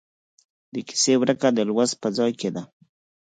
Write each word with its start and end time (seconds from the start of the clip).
د 0.73 0.75
کیسې 0.87 1.13
ورکه 1.21 1.47
د 1.53 1.59
لوست 1.69 1.95
په 2.01 2.07
ځای 2.17 2.31
کې 2.39 2.49
ده. 2.55 2.63